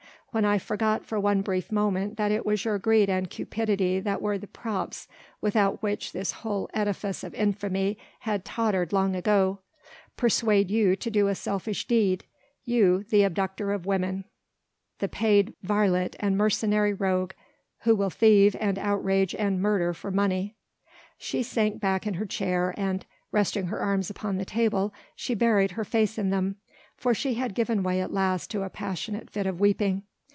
when 0.33 0.45
I 0.45 0.59
forgot 0.59 1.05
for 1.05 1.19
one 1.19 1.41
brief 1.41 1.73
moment 1.73 2.15
that 2.15 2.31
it 2.31 2.45
was 2.45 2.63
your 2.63 2.79
greed 2.79 3.09
and 3.09 3.29
cupidity 3.29 3.99
that 3.99 4.21
were 4.21 4.37
the 4.37 4.47
props 4.47 5.09
without 5.41 5.83
which 5.83 6.13
this 6.13 6.31
whole 6.31 6.69
edifice 6.73 7.21
of 7.25 7.33
infamy 7.33 7.97
had 8.19 8.45
tottered 8.45 8.93
long 8.93 9.13
ago; 9.13 9.59
persuade 10.15 10.71
you 10.71 10.95
to 10.95 11.11
do 11.11 11.27
a 11.27 11.35
selfish 11.35 11.85
deed! 11.85 12.23
you 12.63 13.03
the 13.09 13.23
abductor 13.23 13.73
of 13.73 13.85
women, 13.85 14.23
the 14.99 15.09
paid 15.09 15.53
varlet 15.63 16.15
and 16.17 16.37
mercenary 16.37 16.93
rogue 16.93 17.33
who 17.79 17.93
will 17.93 18.09
thieve 18.09 18.55
and 18.57 18.79
outrage 18.79 19.35
and 19.35 19.61
murder 19.61 19.93
for 19.93 20.11
money!" 20.11 20.55
She 21.17 21.43
sank 21.43 21.81
back 21.81 22.07
in 22.07 22.13
her 22.13 22.25
chair 22.25 22.73
and, 22.77 23.05
resting 23.33 23.65
her 23.65 23.79
arms 23.81 24.09
upon 24.09 24.37
the 24.37 24.45
table, 24.45 24.93
she 25.13 25.35
buried 25.35 25.71
her 25.71 25.83
face 25.83 26.17
in 26.17 26.29
them, 26.29 26.55
for 26.95 27.13
she 27.13 27.33
had 27.33 27.53
given 27.53 27.83
way 27.83 27.99
at 27.99 28.13
last 28.13 28.49
to 28.51 28.63
a 28.63 28.69
passionate 28.69 29.29
fit 29.29 29.45
of 29.45 29.59
weeping. 29.59 30.03